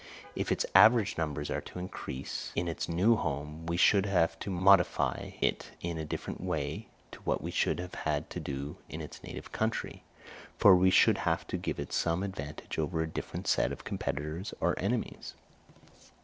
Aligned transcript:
If 0.35 0.51
its 0.51 0.65
average 0.73 1.15
numbers 1.15 1.51
are 1.51 1.61
to 1.61 1.77
increase 1.77 2.51
in 2.55 2.67
its 2.67 2.89
new 2.89 3.17
home, 3.17 3.67
we 3.67 3.77
should 3.77 4.07
have 4.07 4.39
to 4.39 4.49
modify 4.49 5.33
it 5.41 5.73
in 5.79 5.99
a 5.99 6.05
different 6.05 6.41
way 6.41 6.87
to 7.11 7.19
what 7.19 7.39
we 7.43 7.51
should 7.51 7.79
have 7.79 7.93
had 7.93 8.27
to 8.31 8.39
do 8.39 8.77
in 8.89 8.99
its 8.99 9.21
native 9.23 9.51
country; 9.51 10.03
for 10.57 10.75
we 10.75 10.89
should 10.89 11.19
have 11.19 11.45
to 11.49 11.55
give 11.55 11.79
it 11.79 11.93
some 11.93 12.23
advantage 12.23 12.79
over 12.79 13.03
a 13.03 13.07
different 13.07 13.45
set 13.47 13.71
of 13.71 13.83
competitors 13.83 14.55
or 14.59 14.73
enemies. 14.79 15.35